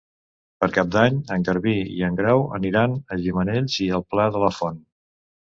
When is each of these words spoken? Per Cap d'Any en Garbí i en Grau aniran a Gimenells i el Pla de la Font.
Per 0.63 0.67
Cap 0.77 0.87
d'Any 0.95 1.19
en 1.35 1.45
Garbí 1.49 1.73
i 1.97 2.01
en 2.07 2.17
Grau 2.21 2.41
aniran 2.59 2.97
a 3.01 3.19
Gimenells 3.27 3.79
i 3.87 3.93
el 4.01 4.09
Pla 4.15 4.27
de 4.39 4.43
la 4.47 4.53
Font. 4.59 4.83